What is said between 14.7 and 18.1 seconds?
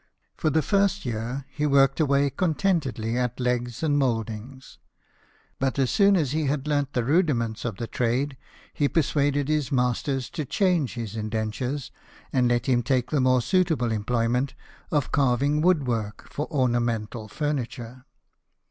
of carving woodwork for ornamental furniture.